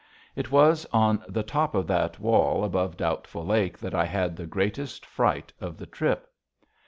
[0.35, 4.47] It was on the top of that wall above Doubtful Lake that I had the
[4.47, 6.27] greatest fright of the trip.